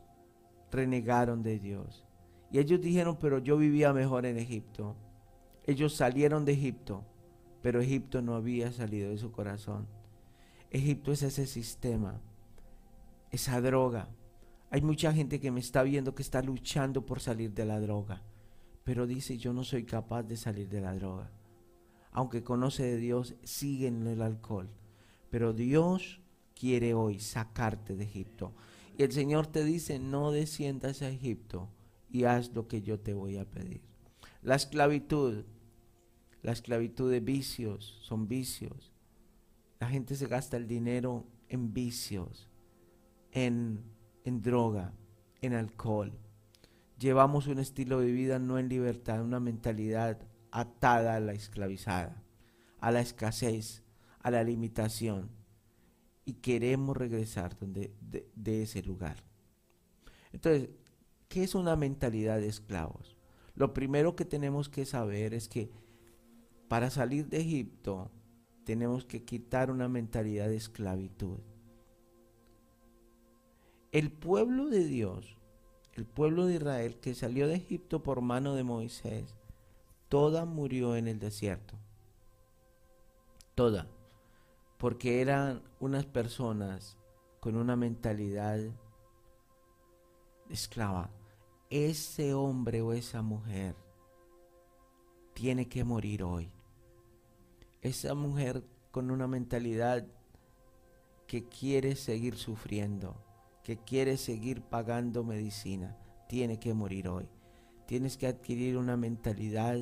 renegaron 0.78 1.44
de 1.44 1.60
Dios. 1.60 2.06
Y 2.52 2.60
ellos 2.60 2.80
dijeron, 2.80 3.18
pero 3.20 3.40
yo 3.40 3.58
vivía 3.58 3.92
mejor 3.94 4.26
en 4.26 4.38
Egipto. 4.38 4.96
Ellos 5.66 5.96
salieron 5.96 6.46
de 6.46 6.54
Egipto, 6.54 7.04
pero 7.62 7.82
Egipto 7.82 8.22
no 8.22 8.36
había 8.36 8.72
salido 8.72 9.10
de 9.10 9.18
su 9.18 9.32
corazón. 9.32 9.88
Egipto 10.70 11.12
es 11.12 11.24
ese 11.24 11.46
sistema, 11.46 12.22
esa 13.32 13.60
droga. 13.60 14.08
Hay 14.70 14.82
mucha 14.82 15.12
gente 15.12 15.40
que 15.40 15.52
me 15.52 15.60
está 15.60 15.84
viendo 15.84 16.16
que 16.16 16.22
está 16.22 16.42
luchando 16.42 17.06
por 17.06 17.20
salir 17.20 17.54
de 17.54 17.66
la 17.66 17.80
droga, 17.80 18.22
pero 18.84 19.08
dice, 19.08 19.38
yo 19.38 19.54
no 19.54 19.64
soy 19.64 19.84
capaz 19.84 20.24
de 20.24 20.38
salir 20.38 20.70
de 20.70 20.82
la 20.82 20.94
droga. 20.94 21.32
Aunque 22.12 22.44
conoce 22.44 22.84
de 22.84 22.98
Dios, 22.98 23.36
sigue 23.44 23.88
en 23.88 24.08
el 24.08 24.22
alcohol. 24.22 24.70
Pero 25.30 25.54
Dios 25.54 26.22
quiere 26.56 26.94
hoy 26.94 27.20
sacarte 27.20 27.96
de 27.96 28.04
Egipto. 28.06 28.54
Y 28.98 29.04
el 29.04 29.12
Señor 29.12 29.46
te 29.46 29.64
dice, 29.64 30.00
no 30.00 30.32
desciendas 30.32 31.04
a 31.04 31.10
Egipto 31.10 31.70
y 32.10 32.24
haz 32.24 32.52
lo 32.56 32.68
que 32.68 32.82
yo 32.82 33.00
te 33.00 33.14
voy 33.14 33.38
a 33.38 33.46
pedir. 33.46 33.82
La 34.42 34.56
esclavitud, 34.56 35.46
la 36.42 36.52
esclavitud 36.52 37.12
de 37.12 37.20
vicios, 37.20 38.00
son 38.02 38.28
vicios. 38.28 38.92
La 39.80 39.88
gente 39.88 40.16
se 40.16 40.26
gasta 40.26 40.58
el 40.58 40.68
dinero 40.68 41.28
en 41.48 41.76
vicios, 41.76 42.50
en, 43.32 43.84
en 44.24 44.42
droga, 44.42 44.94
en 45.42 45.54
alcohol. 45.54 46.18
Llevamos 46.98 47.46
un 47.46 47.60
estilo 47.60 48.00
de 48.00 48.12
vida 48.12 48.40
no 48.40 48.58
en 48.58 48.68
libertad, 48.68 49.24
una 49.24 49.40
mentalidad 49.40 50.18
atada 50.50 51.16
a 51.16 51.20
la 51.20 51.34
esclavizada, 51.34 52.24
a 52.80 52.90
la 52.90 53.02
escasez, 53.02 53.84
a 54.22 54.32
la 54.32 54.44
limitación 54.44 55.37
y 56.28 56.34
queremos 56.34 56.98
regresar 56.98 57.58
donde, 57.58 57.96
de, 58.02 58.62
ese 58.62 58.84
lugar. 58.84 59.16
Entonces, 60.34 60.70
¿qué 61.30 61.44
es 61.44 61.56
una 61.56 61.78
mentalidad 61.78 62.38
de 62.42 62.50
esclavos? 62.50 63.16
Lo 63.56 63.74
primero 63.74 64.18
que 64.18 64.26
tenemos 64.26 64.68
que 64.68 64.86
saber 64.86 65.34
es 65.34 65.48
que 65.48 65.72
para 66.68 66.90
salir 66.90 67.30
de 67.30 67.38
Egipto 67.38 68.12
tenemos 68.66 69.06
que 69.06 69.24
quitar 69.24 69.72
una 69.72 69.88
mentalidad 69.88 70.50
de 70.50 70.58
esclavitud. 70.58 71.40
El 73.94 74.12
pueblo 74.12 74.68
de 74.68 74.84
Dios, 74.84 75.38
el 75.94 76.06
pueblo 76.06 76.46
de 76.46 76.56
Israel 76.56 77.00
que 77.00 77.16
salió 77.16 77.48
de 77.48 77.56
Egipto 77.56 78.04
por 78.04 78.20
mano 78.20 78.54
de 78.54 78.66
Moisés, 78.66 79.34
toda 80.10 80.44
murió 80.44 80.98
en 80.98 81.08
el 81.08 81.20
desierto. 81.20 81.76
Toda 83.56 83.88
porque 84.78 85.22
eran 85.22 85.64
unas 85.80 86.06
personas 86.06 86.98
con 87.40 87.56
una 87.56 87.76
mentalidad 87.76 88.60
esclava. 90.50 91.10
Ese 91.70 92.34
hombre 92.34 92.82
o 92.82 92.94
esa 92.94 93.22
mujer 93.22 93.76
tiene 95.34 95.68
que 95.68 95.84
morir 95.84 96.24
hoy. 96.24 96.52
Esa 97.82 98.14
mujer 98.14 98.64
con 98.92 99.12
una 99.12 99.28
mentalidad 99.28 100.06
que 101.28 101.48
quiere 101.48 101.96
seguir 101.96 102.38
sufriendo, 102.38 103.22
que 103.64 103.78
quiere 103.78 104.18
seguir 104.18 104.62
pagando 104.62 105.24
medicina, 105.24 105.98
tiene 106.30 106.60
que 106.60 106.74
morir 106.74 107.10
hoy. 107.10 107.28
Tienes 107.86 108.18
que 108.18 108.28
adquirir 108.28 108.78
una 108.78 108.98
mentalidad 108.98 109.78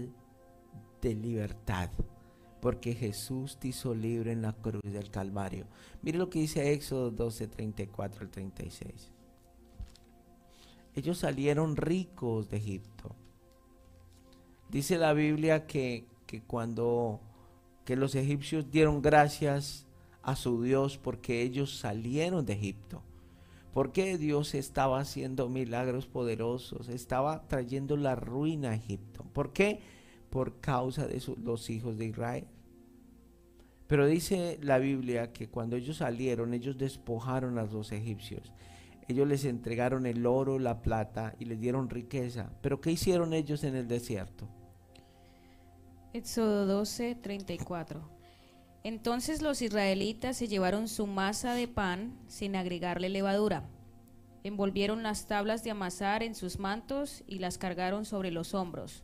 de 1.01 1.15
libertad 1.15 1.89
porque 2.65 2.95
Jesús 2.95 3.59
te 3.59 3.67
hizo 3.67 3.93
libre 3.93 4.31
en 4.31 4.41
la 4.41 4.51
cruz 4.51 4.81
del 4.81 5.11
Calvario. 5.11 5.67
Mire 6.01 6.17
lo 6.17 6.31
que 6.31 6.39
dice 6.39 6.73
Éxodo 6.73 7.11
12, 7.11 7.47
34 7.47 8.21
al 8.21 8.31
36. 8.31 9.11
Ellos 10.95 11.19
salieron 11.19 11.75
ricos 11.75 12.49
de 12.49 12.57
Egipto. 12.57 13.15
Dice 14.67 14.97
la 14.97 15.13
Biblia 15.13 15.67
que, 15.67 16.07
que 16.25 16.41
cuando 16.41 17.19
que 17.85 17.95
los 17.95 18.15
egipcios 18.15 18.71
dieron 18.71 19.03
gracias 19.03 19.85
a 20.23 20.35
su 20.35 20.63
Dios 20.63 20.97
porque 20.97 21.43
ellos 21.43 21.77
salieron 21.77 22.47
de 22.47 22.53
Egipto. 22.53 23.03
Porque 23.75 24.17
Dios 24.17 24.55
estaba 24.55 24.99
haciendo 24.99 25.49
milagros 25.49 26.07
poderosos, 26.07 26.89
estaba 26.89 27.47
trayendo 27.47 27.95
la 27.95 28.15
ruina 28.15 28.71
a 28.71 28.75
Egipto. 28.75 29.23
¿Por 29.33 29.53
qué? 29.53 29.81
Por 30.31 30.59
causa 30.61 31.05
de 31.05 31.21
los 31.43 31.69
hijos 31.69 31.99
de 31.99 32.05
Israel. 32.05 32.47
Pero 33.87 34.07
dice 34.07 34.57
la 34.61 34.79
Biblia 34.79 35.31
que 35.31 35.49
cuando 35.49 35.75
ellos 35.75 35.97
salieron, 35.97 36.53
ellos 36.53 36.77
despojaron 36.77 37.59
a 37.59 37.65
los 37.65 37.91
egipcios. 37.91 38.51
Ellos 39.07 39.27
les 39.27 39.45
entregaron 39.45 40.07
el 40.07 40.25
oro, 40.25 40.57
la 40.57 40.81
plata 40.81 41.35
y 41.39 41.45
les 41.45 41.59
dieron 41.59 41.89
riqueza. 41.89 42.49
Pero 42.61 42.81
¿qué 42.81 42.91
hicieron 42.91 43.33
ellos 43.33 43.63
en 43.63 43.75
el 43.75 43.87
desierto? 43.87 44.47
Éxodo 46.13 46.65
12, 46.65 47.15
34. 47.15 48.09
Entonces 48.83 49.41
los 49.41 49.61
israelitas 49.61 50.37
se 50.37 50.47
llevaron 50.47 50.87
su 50.87 51.05
masa 51.05 51.53
de 51.53 51.67
pan 51.67 52.17
sin 52.27 52.55
agregarle 52.55 53.09
levadura. 53.09 53.67
Envolvieron 54.43 55.03
las 55.03 55.27
tablas 55.27 55.63
de 55.63 55.71
amasar 55.71 56.23
en 56.23 56.33
sus 56.33 56.57
mantos 56.57 57.23
y 57.27 57.39
las 57.39 57.57
cargaron 57.57 58.05
sobre 58.05 58.31
los 58.31 58.53
hombros. 58.53 59.03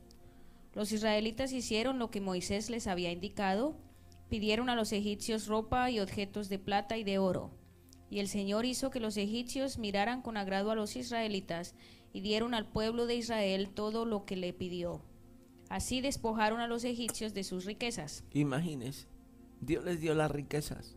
Los 0.73 0.91
israelitas 0.91 1.51
hicieron 1.51 1.99
lo 1.99 2.11
que 2.11 2.21
Moisés 2.21 2.69
les 2.69 2.87
había 2.87 3.11
indicado 3.11 3.75
pidieron 4.31 4.69
a 4.69 4.75
los 4.77 4.93
egipcios 4.93 5.47
ropa 5.47 5.91
y 5.91 5.99
objetos 5.99 6.47
de 6.47 6.57
plata 6.57 6.95
y 6.95 7.03
de 7.03 7.17
oro. 7.17 7.51
Y 8.09 8.19
el 8.19 8.29
Señor 8.29 8.65
hizo 8.65 8.89
que 8.89 9.01
los 9.01 9.17
egipcios 9.17 9.77
miraran 9.77 10.21
con 10.21 10.37
agrado 10.37 10.71
a 10.71 10.75
los 10.75 10.95
israelitas 10.95 11.75
y 12.13 12.21
dieron 12.21 12.53
al 12.53 12.65
pueblo 12.65 13.07
de 13.07 13.15
Israel 13.15 13.71
todo 13.73 14.05
lo 14.05 14.23
que 14.23 14.37
le 14.37 14.53
pidió. 14.53 15.03
Así 15.67 15.99
despojaron 15.99 16.61
a 16.61 16.67
los 16.67 16.85
egipcios 16.85 17.33
de 17.33 17.43
sus 17.43 17.65
riquezas. 17.65 18.23
Imagínense, 18.31 19.09
Dios 19.59 19.83
les 19.83 19.99
dio 19.99 20.15
las 20.15 20.31
riquezas. 20.31 20.95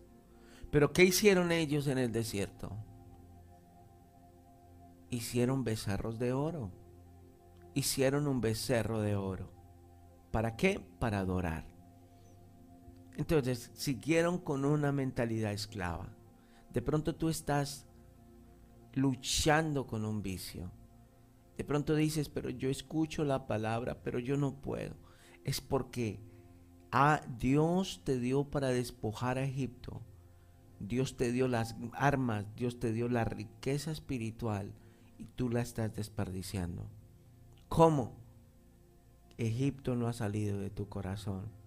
Pero 0.70 0.92
¿qué 0.92 1.02
hicieron 1.02 1.50
ellos 1.50 1.88
en 1.88 1.98
el 1.98 2.12
desierto? 2.12 2.70
Hicieron 5.10 5.64
becerros 5.64 6.20
de 6.20 6.32
oro. 6.32 6.70
Hicieron 7.74 8.28
un 8.28 8.40
becerro 8.40 9.00
de 9.00 9.16
oro. 9.16 9.50
¿Para 10.30 10.54
qué? 10.54 10.80
Para 11.00 11.18
adorar. 11.18 11.73
Entonces, 13.16 13.70
siguieron 13.74 14.38
con 14.38 14.64
una 14.64 14.92
mentalidad 14.92 15.52
esclava. 15.52 16.08
De 16.72 16.82
pronto 16.82 17.14
tú 17.14 17.28
estás 17.28 17.86
luchando 18.94 19.86
con 19.86 20.04
un 20.04 20.22
vicio. 20.22 20.70
De 21.56 21.64
pronto 21.64 21.94
dices, 21.94 22.28
pero 22.28 22.50
yo 22.50 22.68
escucho 22.68 23.24
la 23.24 23.46
palabra, 23.46 24.02
pero 24.02 24.18
yo 24.18 24.36
no 24.36 24.60
puedo. 24.60 24.96
Es 25.44 25.60
porque 25.60 26.20
ah, 26.90 27.20
Dios 27.38 28.02
te 28.04 28.18
dio 28.18 28.44
para 28.44 28.68
despojar 28.68 29.38
a 29.38 29.44
Egipto. 29.44 30.02
Dios 30.80 31.16
te 31.16 31.32
dio 31.32 31.48
las 31.48 31.76
armas, 31.92 32.46
Dios 32.56 32.78
te 32.78 32.92
dio 32.92 33.08
la 33.08 33.24
riqueza 33.24 33.90
espiritual 33.90 34.74
y 35.18 35.24
tú 35.24 35.48
la 35.48 35.60
estás 35.60 35.94
desperdiciando. 35.94 36.88
¿Cómo? 37.68 38.16
Egipto 39.38 39.96
no 39.96 40.08
ha 40.08 40.12
salido 40.12 40.60
de 40.60 40.70
tu 40.70 40.88
corazón. 40.88 41.63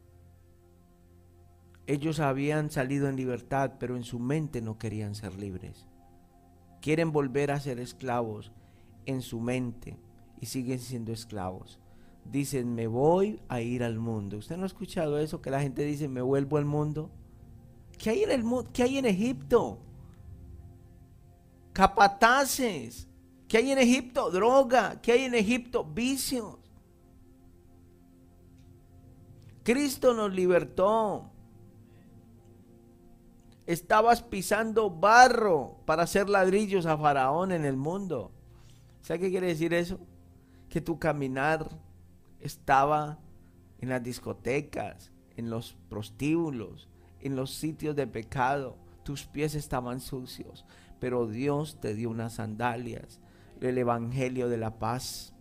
Ellos 1.88 2.20
habían 2.20 2.70
salido 2.70 3.08
en 3.08 3.16
libertad, 3.16 3.76
pero 3.80 3.96
en 3.96 4.04
su 4.04 4.20
mente 4.20 4.62
no 4.62 4.78
querían 4.78 5.16
ser 5.16 5.40
libres. 5.40 5.88
Quieren 6.82 7.14
volver 7.14 7.50
a 7.50 7.62
ser 7.62 7.80
esclavos 7.80 8.52
en 9.06 9.22
su 9.22 9.40
mente 9.40 9.98
y 10.42 10.48
siguen 10.48 10.80
siendo 10.80 11.14
esclavos. 11.14 11.80
Dicen, 12.26 12.76
me 12.76 12.88
voy 12.88 13.42
a 13.48 13.62
ir 13.62 13.86
al 13.86 14.00
mundo. 14.00 14.38
¿Usted 14.38 14.58
no 14.58 14.64
ha 14.64 14.68
escuchado 14.68 15.18
eso? 15.18 15.42
Que 15.42 15.50
la 15.50 15.62
gente 15.62 15.86
dice, 15.86 16.10
me 16.10 16.22
vuelvo 16.22 16.58
al 16.58 16.66
mundo. 16.66 17.10
¿Qué 17.98 18.10
hay 18.10 18.24
en 18.24 18.32
el 18.32 18.44
mundo? 18.44 18.70
¿Qué 18.74 18.84
hay 18.84 18.98
en 18.98 19.06
Egipto? 19.06 19.80
Capataces. 21.72 23.08
¿Qué 23.48 23.60
hay 23.60 23.72
en 23.72 23.78
Egipto? 23.78 24.30
Droga. 24.30 25.02
¿Qué 25.02 25.14
hay 25.14 25.24
en 25.24 25.36
Egipto? 25.36 25.86
Vicios. 25.86 26.58
Cristo 29.64 30.14
nos 30.14 30.34
libertó 30.34 31.32
estabas 33.68 34.24
pisando 34.24 34.90
barro 34.90 35.78
para 35.86 36.04
hacer 36.04 36.28
ladrillos 36.28 36.88
a 36.88 36.98
Faraón 36.98 37.52
en 37.52 37.66
el 37.66 37.78
mundo. 37.78 38.32
¿Sabe 39.02 39.20
qué 39.20 39.30
quiere 39.30 39.48
decir 39.48 39.74
eso? 39.74 40.00
que 40.70 40.82
tu 40.82 41.00
caminar 41.00 41.70
estaba 42.40 43.20
en 43.80 43.90
las 43.90 44.04
discotecas, 44.04 45.12
en 45.36 45.50
los 45.50 45.78
prostíbulos, 45.90 46.88
en 47.22 47.36
los 47.36 47.54
sitios 47.54 47.96
de 47.96 48.08
pecado. 48.08 48.78
Tus 49.04 49.26
pies 49.26 49.56
estaban 49.56 50.00
sucios, 50.00 50.66
pero 51.00 51.28
Dios 51.28 51.80
te 51.80 51.94
dio 51.94 52.10
unas 52.10 52.34
sandalias, 52.36 53.20
el 53.62 53.78
Evangelio 53.78 54.50
de 54.50 54.58
la 54.58 54.78
paz. 54.78 55.34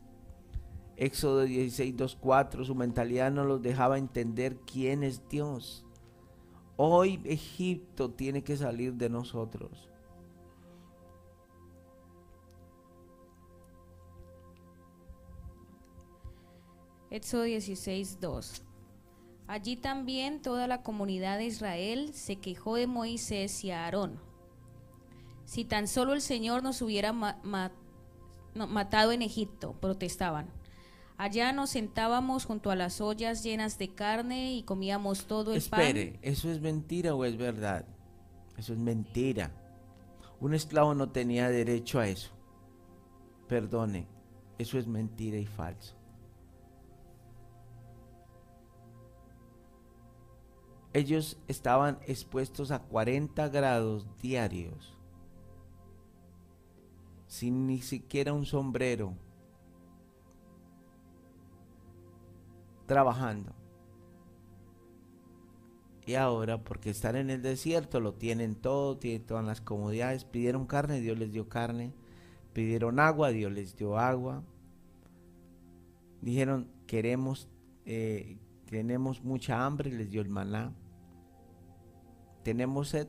Éxodo 0.97 1.43
16, 1.43 1.97
2, 1.97 2.17
4, 2.21 2.65
su 2.65 2.75
mentalidad 2.75 3.31
no 3.31 3.45
los 3.45 3.61
dejaba 3.61 3.99
entender 3.99 4.57
quién 4.61 5.03
es 5.03 5.29
Dios. 5.29 5.86
Hoy 6.77 7.21
Egipto 7.25 8.11
tiene 8.11 8.45
que 8.45 8.57
salir 8.57 8.95
de 8.95 9.09
nosotros. 9.09 9.89
Éxodo 17.11 17.45
16, 17.45 18.21
2. 18.21 18.63
Allí 19.47 19.77
también 19.77 20.43
toda 20.43 20.67
la 20.67 20.83
comunidad 20.83 21.39
de 21.39 21.47
Israel 21.47 22.13
se 22.13 22.37
quejó 22.37 22.75
de 22.75 22.87
Moisés 22.87 23.65
y 23.65 23.71
Aarón. 23.71 24.21
Si 25.45 25.65
tan 25.65 25.87
solo 25.87 26.13
el 26.13 26.21
Señor 26.21 26.63
nos 26.63 26.83
hubiera 26.83 27.13
matado 28.55 29.13
en 29.13 29.23
Egipto, 29.23 29.75
protestaban. 29.81 30.56
Allá 31.19 31.53
nos 31.53 31.71
sentábamos 31.71 32.45
junto 32.45 32.71
a 32.71 32.77
las 32.77 33.01
ollas 33.01 33.43
llenas 33.43 33.79
de 33.79 33.95
carne 33.95 34.55
y 34.55 34.63
comíamos 34.63 35.27
todo 35.27 35.55
el 35.55 35.63
pan. 35.63 35.81
Espere, 35.81 36.19
¿eso 36.21 36.51
es 36.51 36.61
mentira 36.61 37.15
o 37.15 37.25
es 37.25 37.39
verdad? 37.39 37.87
Eso 38.59 38.75
es 38.75 38.79
mentira. 38.79 39.51
Un 40.41 40.53
esclavo 40.53 40.95
no 40.95 41.09
tenía 41.11 41.49
derecho 41.49 41.99
a 42.01 42.09
eso. 42.09 42.33
Perdone, 43.49 44.07
eso 44.59 44.79
es 44.79 44.87
mentira 44.87 45.39
y 45.39 45.47
falso. 45.47 45.95
Ellos 50.93 51.39
estaban 51.47 51.99
expuestos 52.07 52.71
a 52.71 52.81
40 52.81 53.49
grados 53.49 54.07
diarios, 54.21 54.97
sin 57.27 57.67
ni 57.67 57.83
siquiera 57.83 58.33
un 58.33 58.47
sombrero, 58.47 59.15
trabajando. 62.87 63.55
Y 66.07 66.15
ahora, 66.15 66.63
porque 66.63 66.91
están 66.91 67.17
en 67.17 67.31
el 67.31 67.43
desierto, 67.43 68.01
lo 68.01 68.15
tienen 68.15 68.55
todo, 68.55 68.97
tienen 68.97 69.27
todas 69.27 69.45
las 69.45 69.61
comodidades. 69.61 70.25
Pidieron 70.25 70.67
carne, 70.67 71.01
Dios 71.01 71.19
les 71.19 71.33
dio 71.33 71.49
carne. 71.49 71.93
Pidieron 72.53 73.01
agua, 73.01 73.31
Dios 73.31 73.53
les 73.53 73.77
dio 73.77 73.99
agua. 73.99 74.45
Dijeron, 76.23 76.71
queremos, 76.87 77.49
eh, 77.85 78.39
tenemos 78.67 79.25
mucha 79.25 79.67
hambre, 79.67 79.91
les 79.91 80.11
dio 80.11 80.23
el 80.23 80.29
maná 80.29 80.73
tenemos 82.47 82.91
sed, 82.91 83.09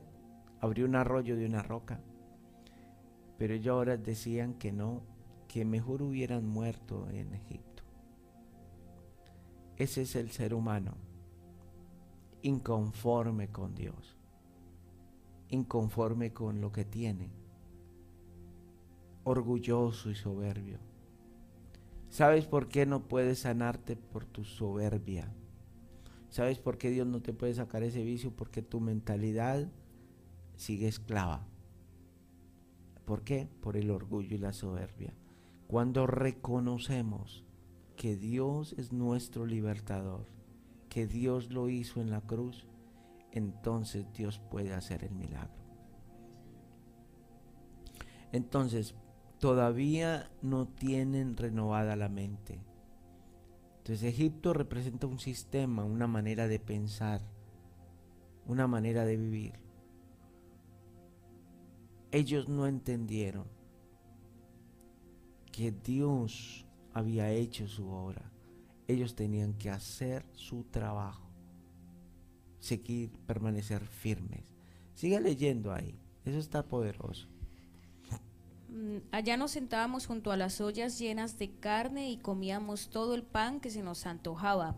abrió 0.58 0.84
un 0.84 0.96
arroyo 0.96 1.36
de 1.36 1.46
una 1.46 1.62
roca. 1.62 2.00
Pero 3.38 3.54
ellos 3.54 3.72
ahora 3.72 3.96
decían 3.96 4.54
que 4.54 4.72
no, 4.72 5.04
que 5.46 5.64
mejor 5.64 6.02
hubieran 6.02 6.44
muerto 6.44 7.08
en 7.10 7.32
Egipto. 7.34 7.67
Ese 9.78 10.02
es 10.02 10.16
el 10.16 10.30
ser 10.32 10.54
humano, 10.54 10.96
inconforme 12.42 13.48
con 13.48 13.76
Dios, 13.76 14.16
inconforme 15.50 16.32
con 16.32 16.60
lo 16.60 16.72
que 16.72 16.84
tiene, 16.84 17.30
orgulloso 19.22 20.10
y 20.10 20.16
soberbio. 20.16 20.78
¿Sabes 22.08 22.46
por 22.46 22.68
qué 22.68 22.86
no 22.86 23.06
puedes 23.06 23.40
sanarte 23.40 23.94
por 23.94 24.24
tu 24.24 24.42
soberbia? 24.42 25.32
¿Sabes 26.28 26.58
por 26.58 26.76
qué 26.76 26.90
Dios 26.90 27.06
no 27.06 27.22
te 27.22 27.32
puede 27.32 27.54
sacar 27.54 27.84
ese 27.84 28.02
vicio? 28.02 28.34
Porque 28.34 28.62
tu 28.62 28.80
mentalidad 28.80 29.70
sigue 30.56 30.88
esclava. 30.88 31.46
¿Por 33.04 33.22
qué? 33.22 33.48
Por 33.60 33.76
el 33.76 33.92
orgullo 33.92 34.34
y 34.34 34.38
la 34.38 34.52
soberbia. 34.52 35.14
Cuando 35.68 36.06
reconocemos 36.06 37.44
que 37.98 38.16
Dios 38.16 38.76
es 38.78 38.92
nuestro 38.92 39.44
libertador, 39.44 40.24
que 40.88 41.08
Dios 41.08 41.50
lo 41.50 41.68
hizo 41.68 42.00
en 42.00 42.10
la 42.10 42.20
cruz, 42.20 42.64
entonces 43.32 44.06
Dios 44.12 44.38
puede 44.38 44.72
hacer 44.72 45.02
el 45.02 45.10
milagro. 45.10 45.64
Entonces, 48.30 48.94
todavía 49.40 50.30
no 50.42 50.68
tienen 50.68 51.36
renovada 51.36 51.96
la 51.96 52.08
mente. 52.08 52.60
Entonces 53.78 54.04
Egipto 54.04 54.54
representa 54.54 55.08
un 55.08 55.18
sistema, 55.18 55.84
una 55.84 56.06
manera 56.06 56.46
de 56.46 56.60
pensar, 56.60 57.20
una 58.46 58.68
manera 58.68 59.04
de 59.04 59.16
vivir. 59.16 59.54
Ellos 62.12 62.48
no 62.48 62.68
entendieron 62.68 63.46
que 65.50 65.72
Dios 65.72 66.67
había 66.92 67.30
hecho 67.30 67.66
su 67.68 67.88
obra. 67.88 68.30
Ellos 68.86 69.14
tenían 69.14 69.54
que 69.54 69.70
hacer 69.70 70.24
su 70.32 70.64
trabajo, 70.64 71.28
seguir, 72.58 73.10
permanecer 73.26 73.86
firmes. 73.86 74.54
Siga 74.94 75.20
leyendo 75.20 75.72
ahí, 75.72 75.94
eso 76.24 76.38
está 76.38 76.62
poderoso. 76.66 77.28
Mm, 78.68 78.98
allá 79.12 79.36
nos 79.36 79.52
sentábamos 79.52 80.06
junto 80.06 80.30
a 80.30 80.36
las 80.36 80.60
ollas 80.60 80.98
llenas 80.98 81.38
de 81.38 81.50
carne 81.50 82.10
y 82.10 82.18
comíamos 82.18 82.90
todo 82.90 83.14
el 83.14 83.22
pan 83.22 83.60
que 83.60 83.70
se 83.70 83.82
nos 83.82 84.06
antojaba. 84.06 84.76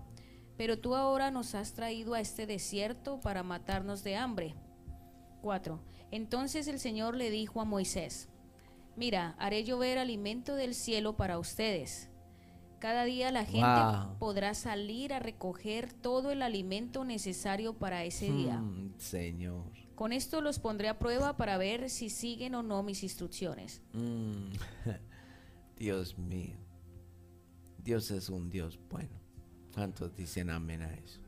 Pero 0.57 0.79
tú 0.79 0.95
ahora 0.95 1.31
nos 1.31 1.55
has 1.55 1.75
traído 1.75 2.15
a 2.15 2.21
este 2.21 2.47
desierto 2.47 3.21
para 3.21 3.43
matarnos 3.43 4.05
de 4.05 4.17
hambre. 4.17 4.55
4. 5.43 5.81
Entonces 6.11 6.67
el 6.69 6.79
Señor 6.79 7.15
le 7.15 7.31
dijo 7.31 7.61
a 7.61 7.65
Moisés, 7.65 8.30
Mira, 9.01 9.35
haré 9.39 9.65
llover 9.65 9.97
alimento 9.97 10.57
del 10.57 10.75
cielo 10.75 11.17
para 11.17 11.39
ustedes. 11.39 12.11
Cada 12.81 13.05
día 13.05 13.33
la 13.33 13.47
gente 13.47 14.15
podrá 14.19 14.53
salir 14.53 15.15
a 15.15 15.19
recoger 15.19 15.91
todo 15.91 16.33
el 16.33 16.43
alimento 16.43 17.07
necesario 17.07 17.73
para 17.73 18.05
ese 18.05 18.31
día. 18.31 18.59
Hmm, 18.59 18.93
señor. 18.99 19.65
Con 19.95 20.13
esto 20.13 20.43
los 20.43 20.59
pondré 20.59 20.91
a 20.91 20.99
prueba 20.99 21.39
para 21.39 21.57
ver 21.57 21.89
si 21.89 22.11
siguen 22.11 22.55
o 22.55 22.63
no 22.63 22.83
mis 22.83 23.03
instrucciones. 23.03 23.81
Mm, 23.95 24.51
Dios 25.79 26.19
mío. 26.19 26.59
Dios 27.83 28.11
es 28.11 28.29
un 28.29 28.51
Dios 28.51 28.79
bueno. 28.91 29.19
¿Cuántos 29.73 30.15
dicen 30.15 30.51
amén 30.51 30.83
a 30.83 30.93
eso? 30.93 31.23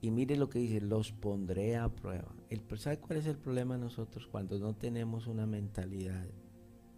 Y 0.00 0.10
mire 0.10 0.36
lo 0.36 0.48
que 0.48 0.60
dice, 0.60 0.80
los 0.80 1.12
pondré 1.12 1.76
a 1.76 1.88
prueba. 1.88 2.32
El, 2.50 2.62
¿Sabe 2.78 2.98
cuál 2.98 3.18
es 3.18 3.26
el 3.26 3.36
problema 3.36 3.74
de 3.74 3.80
nosotros 3.80 4.28
cuando 4.28 4.58
no 4.58 4.74
tenemos 4.74 5.26
una 5.26 5.46
mentalidad 5.46 6.26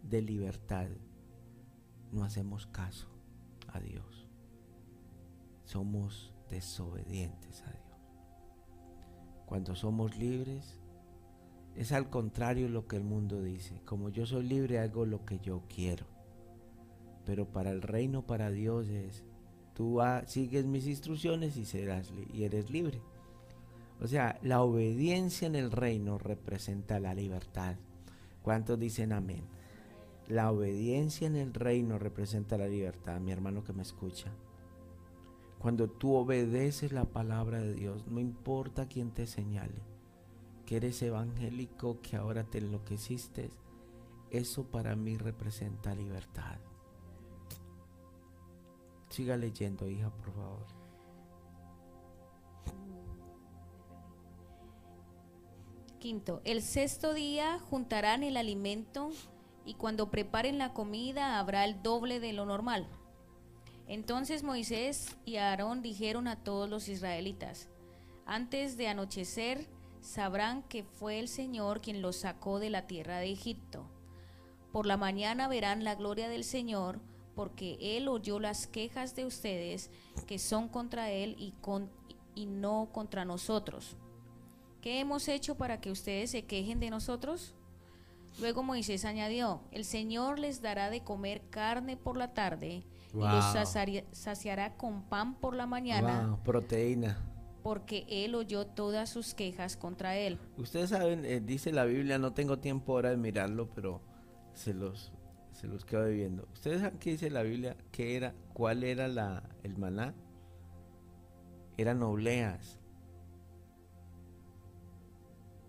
de 0.03 0.23
libertad? 0.23 0.89
No 2.13 2.25
hacemos 2.25 2.67
caso 2.67 3.09
a 3.69 3.81
Dios. 3.81 4.29
Somos 5.65 6.35
desobedientes 6.51 7.63
a 7.63 7.71
Dios. 7.71 7.81
Cuando 9.47 9.75
somos 9.75 10.17
libres, 10.19 10.79
es 11.75 11.93
al 11.93 12.11
contrario 12.11 12.69
lo 12.69 12.87
que 12.87 12.97
el 12.97 13.05
mundo 13.05 13.41
dice. 13.43 13.81
Como 13.85 14.11
yo 14.11 14.27
soy 14.27 14.45
libre, 14.45 14.79
hago 14.79 15.07
lo 15.07 15.25
que 15.25 15.39
yo 15.39 15.63
quiero. 15.69 16.07
Pero 17.25 17.51
para 17.51 17.71
el 17.71 17.81
reino, 17.81 18.27
para 18.27 18.51
Dios 18.51 18.89
es, 18.89 19.25
tú 19.81 19.99
sigues 20.27 20.67
mis 20.67 20.87
instrucciones 20.87 21.57
y, 21.57 21.65
y 22.35 22.45
eres 22.45 22.69
libre. 22.69 23.01
O 23.99 24.07
sea, 24.07 24.39
la 24.43 24.61
obediencia 24.61 25.47
en 25.47 25.57
el 25.57 25.73
reino 25.73 26.19
representa 26.19 27.01
la 27.01 27.15
libertad. 27.15 27.77
¿Cuántos 28.43 28.79
dicen 28.79 29.11
amén? 29.15 29.43
La 30.29 30.51
obediencia 30.51 31.27
en 31.27 31.35
el 31.35 31.55
reino 31.55 31.99
representa 31.99 32.59
la 32.59 32.67
libertad, 32.69 33.21
mi 33.21 33.33
hermano 33.33 33.65
que 33.65 33.73
me 33.73 33.81
escucha. 33.81 34.31
Cuando 35.59 35.89
tú 35.89 36.15
obedeces 36.15 36.93
la 36.93 37.07
palabra 37.07 37.63
de 37.63 37.73
Dios, 37.73 38.07
no 38.07 38.21
importa 38.21 38.87
quién 38.87 39.13
te 39.13 39.27
señale, 39.27 39.81
que 40.67 40.77
eres 40.77 41.01
evangélico, 41.01 42.03
que 42.03 42.17
ahora 42.17 42.45
te 42.45 42.59
enloqueciste, 42.59 43.49
eso 44.31 44.65
para 44.65 44.95
mí 44.95 45.17
representa 45.17 45.95
libertad. 45.95 46.59
Siga 49.11 49.37
leyendo, 49.37 49.89
hija, 49.89 50.09
por 50.11 50.33
favor. 50.33 50.67
Quinto, 55.99 56.41
el 56.45 56.63
sexto 56.63 57.13
día 57.13 57.59
juntarán 57.59 58.23
el 58.23 58.39
alimento 58.39 59.11
y 59.67 59.75
cuando 59.75 60.11
preparen 60.11 60.57
la 60.57 60.73
comida 60.73 61.39
habrá 61.39 61.65
el 61.65 61.83
doble 61.83 62.21
de 62.21 62.33
lo 62.33 62.47
normal. 62.47 62.89
Entonces 63.87 64.43
Moisés 64.45 65.17
y 65.27 65.37
Aarón 65.37 65.83
dijeron 65.83 66.29
a 66.29 66.43
todos 66.43 66.71
los 66.71 66.89
israelitas, 66.89 67.69
antes 68.25 68.77
de 68.77 68.89
anochecer 68.89 69.67
sabrán 70.01 70.63
que 70.63 70.85
fue 70.85 71.19
el 71.19 71.29
Señor 71.29 71.81
quien 71.81 72.01
los 72.01 72.17
sacó 72.17 72.61
de 72.61 72.71
la 72.71 72.87
tierra 72.87 73.19
de 73.19 73.33
Egipto. 73.33 73.85
Por 74.73 74.87
la 74.87 74.97
mañana 74.97 75.49
verán 75.49 75.83
la 75.83 75.97
gloria 75.97 76.29
del 76.29 76.45
Señor, 76.45 77.01
porque 77.41 77.79
él 77.81 78.07
oyó 78.09 78.39
las 78.39 78.67
quejas 78.67 79.17
de 79.17 79.25
ustedes 79.25 79.89
que 80.27 80.39
son 80.39 80.69
contra 80.69 81.11
él 81.11 81.37
y, 81.39 81.53
con, 81.63 81.89
y 82.35 82.45
no 82.45 82.91
contra 82.93 83.25
nosotros. 83.25 83.97
¿Qué 84.83 85.01
hemos 85.01 85.27
hecho 85.27 85.55
para 85.55 85.81
que 85.81 85.91
ustedes 85.91 86.33
se 86.33 86.45
quejen 86.45 86.81
de 86.81 86.91
nosotros? 86.91 87.55
Luego 88.41 88.63
Moisés 88.63 89.07
añadió, 89.07 89.63
el 89.73 89.87
Señor 89.87 90.39
les 90.39 90.61
dará 90.61 90.91
de 90.91 91.03
comer 91.03 91.41
carne 91.49 91.97
por 91.97 92.19
la 92.19 92.35
tarde 92.35 92.85
y 93.15 93.17
los 93.17 93.45
saciará 94.13 94.77
con 94.77 95.03
pan 95.05 95.35
por 95.35 95.57
la 95.57 95.65
mañana, 95.67 96.27
Wow, 96.29 96.43
proteína. 96.45 97.25
porque 97.63 98.05
él 98.11 98.35
oyó 98.35 98.67
todas 98.67 99.09
sus 99.09 99.33
quejas 99.33 99.79
contra 99.79 100.15
él. 100.19 100.39
Ustedes 100.59 100.91
saben, 100.91 101.25
eh, 101.25 101.41
dice 101.41 101.73
la 101.73 101.87
Biblia, 101.87 102.19
no 102.19 102.35
tengo 102.35 102.59
tiempo 102.59 102.93
ahora 102.93 103.09
de 103.09 103.17
mirarlo, 103.17 103.71
pero 103.75 104.03
se 104.53 104.75
los, 104.75 105.11
se 105.61 105.69
los 105.69 105.85
quedo 105.85 106.09
viendo. 106.09 106.49
¿Ustedes 106.55 106.81
saben 106.81 106.99
qué 106.99 107.11
dice 107.11 107.29
la 107.29 107.43
Biblia? 107.43 107.77
¿Qué 107.93 108.17
era? 108.17 108.35
¿Cuál 108.55 108.83
era 108.83 109.09
la, 109.09 109.43
el 109.63 109.77
maná? 109.77 110.15
Eran 111.77 112.03
obleas. 112.03 112.79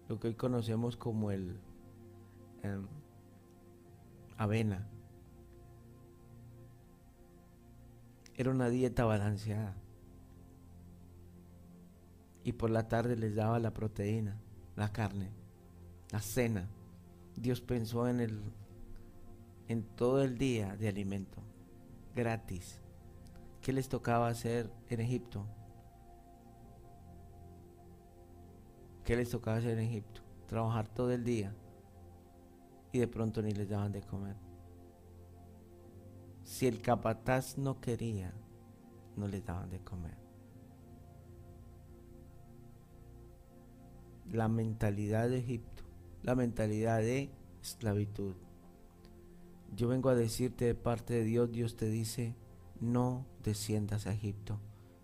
Lo 0.08 0.17
que 0.17 0.30
hoy 0.30 0.36
conocemos 0.36 0.95
como 0.95 1.32
el 1.32 1.60
em, 2.63 2.88
avena. 4.38 4.88
Era 8.36 8.49
una 8.49 8.69
dieta 8.69 9.04
balanceada. 9.04 9.75
Y 12.45 12.54
por 12.54 12.69
la 12.69 12.88
tarde 12.88 13.17
les 13.17 13.36
daba 13.36 13.60
la 13.60 13.73
proteína, 13.73 14.39
la 14.77 14.93
carne, 14.93 15.32
la 16.12 16.21
cena. 16.21 16.69
Dios 17.36 17.60
pensó 17.60 18.08
en 18.08 18.21
el 18.21 18.41
en 19.71 19.84
todo 19.84 20.21
el 20.21 20.38
día 20.38 20.75
de 20.75 20.89
alimento 20.89 21.41
gratis. 22.13 22.81
¿Qué 23.62 23.71
les 23.71 23.88
tocaba 23.88 24.27
hacer 24.27 24.69
en 24.89 24.99
Egipto? 24.99 25.45
¿Qué 29.05 29.15
les 29.15 29.29
tocaba 29.29 29.57
hacer 29.57 29.77
en 29.77 29.86
Egipto? 29.86 30.21
Trabajar 30.47 30.89
todo 30.89 31.12
el 31.12 31.23
día 31.23 31.55
y 32.91 32.99
de 32.99 33.07
pronto 33.07 33.41
ni 33.41 33.51
les 33.51 33.69
daban 33.69 33.93
de 33.93 34.01
comer. 34.01 34.36
Si 36.43 36.67
el 36.67 36.81
capataz 36.81 37.57
no 37.57 37.79
quería, 37.79 38.34
no 39.15 39.29
les 39.29 39.45
daban 39.45 39.69
de 39.69 39.79
comer. 39.79 40.17
La 44.34 44.49
mentalidad 44.49 45.29
de 45.29 45.38
Egipto, 45.38 45.84
la 46.23 46.36
mentalidad 46.36 46.99
de 46.99 47.31
esclavitud. 47.62 48.36
Yo 49.75 49.88
vengo 49.88 50.10
a 50.10 50.15
decirte 50.15 50.65
de 50.65 50.75
parte 50.75 51.13
de 51.13 51.23
Dios, 51.23 51.51
Dios 51.51 51.75
te 51.75 51.89
dice, 51.89 52.36
no 52.79 53.25
desciendas 53.43 54.07
a 54.07 54.13
Egipto 54.13 54.60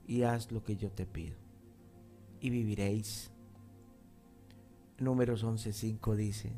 y 0.05 0.23
haz 0.23 0.51
lo 0.51 0.63
que 0.63 0.75
yo 0.75 0.91
te 0.91 1.05
pido 1.05 1.35
y 2.39 2.49
viviréis. 2.49 3.31
Números 4.99 5.43
11.5 5.43 6.15
dice, 6.15 6.51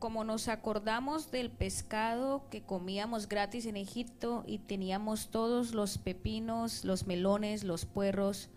Como 0.00 0.24
nos 0.24 0.48
acordamos 0.48 1.30
del 1.30 1.50
pescado 1.50 2.48
que 2.50 2.62
comíamos 2.62 3.28
gratis 3.28 3.66
en 3.66 3.76
Egipto 3.76 4.44
y 4.46 4.58
teníamos 4.58 5.30
todos 5.30 5.74
los 5.74 5.98
pepinos, 5.98 6.86
los 6.86 7.06
melones, 7.06 7.64
los 7.64 7.84
puerros, 7.84 8.48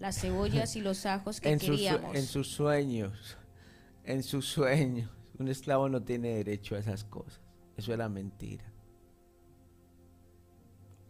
las 0.00 0.20
cebollas 0.20 0.74
y 0.74 0.80
los 0.80 1.06
ajos 1.06 1.40
que 1.40 1.50
en 1.52 1.60
queríamos. 1.60 2.16
en 2.16 2.26
sus 2.26 2.48
sueños, 2.48 3.38
en 4.04 4.24
sus 4.24 4.46
sueños, 4.46 5.08
un 5.38 5.46
esclavo 5.46 5.88
no 5.88 6.02
tiene 6.02 6.30
derecho 6.30 6.74
a 6.74 6.80
esas 6.80 7.04
cosas. 7.04 7.40
Eso 7.76 7.94
era 7.94 8.08
mentira. 8.08 8.64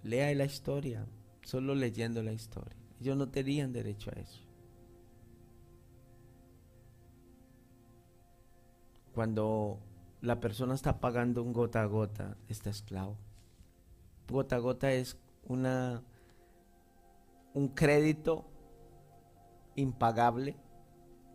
Lea 0.03 0.35
la 0.35 0.45
historia, 0.45 1.07
solo 1.43 1.75
leyendo 1.75 2.23
la 2.23 2.35
historia. 2.35 2.77
Ellos 3.01 3.17
no 3.17 3.31
tenían 3.31 3.73
derecho 3.73 4.11
a 4.15 4.21
eso. 4.21 4.48
Cuando 9.15 9.79
la 10.21 10.41
persona 10.41 10.75
está 10.75 11.01
pagando 11.01 11.43
un 11.43 11.53
gota 11.53 11.83
a 11.83 11.87
gota, 11.87 12.37
está 12.49 12.71
esclavo. 12.71 13.17
Gota 14.29 14.57
a 14.57 14.59
gota 14.59 14.93
es 14.93 15.19
una 15.47 16.03
un 17.55 17.69
crédito 17.69 18.45
impagable 19.75 20.57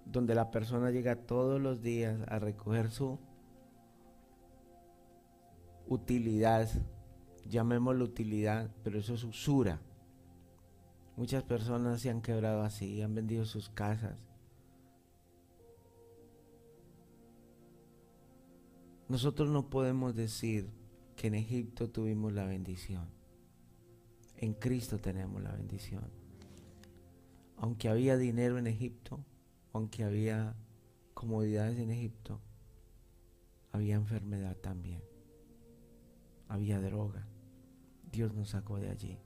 donde 0.05 0.35
la 0.35 0.51
persona 0.51 0.91
llega 0.91 1.15
todos 1.15 1.59
los 1.59 1.81
días 1.81 2.19
a 2.27 2.39
recoger 2.39 2.91
su 2.91 3.19
utilidad, 5.87 6.69
llamémoslo 7.49 8.05
utilidad, 8.05 8.69
pero 8.83 8.99
eso 8.99 9.13
es 9.15 9.23
usura. 9.23 9.81
Muchas 11.15 11.43
personas 11.43 12.01
se 12.01 12.09
han 12.09 12.21
quebrado 12.21 12.63
así, 12.63 13.01
han 13.01 13.15
vendido 13.15 13.45
sus 13.45 13.69
casas. 13.69 14.17
Nosotros 19.09 19.49
no 19.49 19.69
podemos 19.69 20.15
decir 20.15 20.69
que 21.15 21.27
en 21.27 21.35
Egipto 21.35 21.89
tuvimos 21.89 22.33
la 22.33 22.45
bendición. 22.45 23.07
En 24.37 24.53
Cristo 24.53 24.97
tenemos 24.97 25.41
la 25.41 25.51
bendición. 25.51 26.03
Aunque 27.57 27.89
había 27.89 28.17
dinero 28.17 28.57
en 28.57 28.67
Egipto, 28.67 29.19
aunque 29.71 30.03
había 30.03 30.55
comodidades 31.13 31.79
en 31.79 31.91
Egipto, 31.91 32.39
había 33.71 33.95
enfermedad 33.95 34.55
también. 34.57 35.01
Había 36.47 36.79
droga. 36.79 37.27
Dios 38.11 38.33
nos 38.33 38.49
sacó 38.49 38.77
de 38.77 38.89
allí. 38.89 39.17